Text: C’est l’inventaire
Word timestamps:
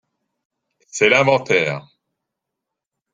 C’est 0.87 1.09
l’inventaire 1.11 1.87